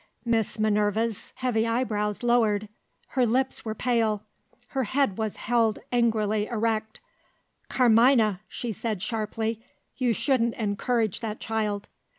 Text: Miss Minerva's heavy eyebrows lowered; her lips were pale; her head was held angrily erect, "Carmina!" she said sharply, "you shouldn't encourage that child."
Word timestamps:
Miss 0.25 0.57
Minerva's 0.57 1.31
heavy 1.35 1.67
eyebrows 1.67 2.23
lowered; 2.23 2.67
her 3.09 3.23
lips 3.23 3.63
were 3.63 3.75
pale; 3.75 4.23
her 4.69 4.85
head 4.85 5.19
was 5.19 5.35
held 5.37 5.77
angrily 5.91 6.47
erect, 6.47 7.01
"Carmina!" 7.69 8.41
she 8.47 8.71
said 8.71 9.03
sharply, 9.03 9.63
"you 9.97 10.11
shouldn't 10.11 10.55
encourage 10.55 11.19
that 11.19 11.39
child." 11.39 11.87